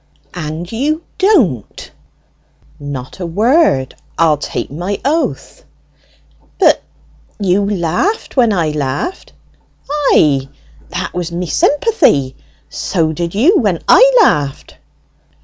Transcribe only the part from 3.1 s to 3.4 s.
a